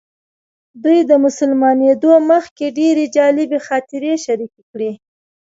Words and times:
دوی 0.83 0.99
د 1.09 1.11
مسلمانېدو 1.25 2.11
مخکې 2.31 2.65
ډېرې 2.79 3.03
جالبې 3.15 3.59
خاطرې 3.67 4.13
شریکې 4.25 4.61
کړې. 4.71 4.91